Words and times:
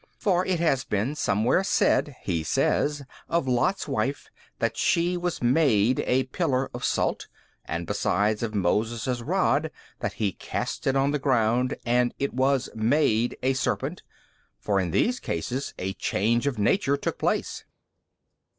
For 0.17 0.43
it 0.43 0.59
has 0.59 0.83
been 0.83 1.13
somewhere 1.13 1.63
said 1.63 2.15
(he 2.23 2.41
says) 2.43 3.03
of 3.29 3.47
Lot's 3.47 3.87
wife 3.87 4.31
that 4.57 4.75
she 4.75 5.15
WAS 5.15 5.43
MADE 5.43 5.99
a 6.07 6.23
pillar 6.23 6.71
of 6.73 6.83
salt, 6.83 7.27
and 7.65 7.85
besides 7.85 8.41
of 8.41 8.55
Moses' 8.55 9.21
Rod 9.21 9.69
that 9.99 10.13
he 10.13 10.31
cast 10.31 10.87
it 10.87 10.95
on 10.95 11.11
the 11.11 11.19
ground 11.19 11.77
and 11.85 12.15
it 12.17 12.33
WAS 12.33 12.67
MADE 12.73 13.37
a 13.43 13.53
serpent. 13.53 14.01
For 14.59 14.79
in 14.79 14.89
these 14.89 15.19
cases 15.19 15.75
a 15.77 15.93
change 15.93 16.47
of 16.47 16.57
nature 16.57 16.97
took 16.97 17.19
place. 17.19 17.63